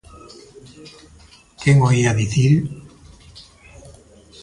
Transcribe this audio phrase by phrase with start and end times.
[1.61, 2.53] Quen o ía dicir?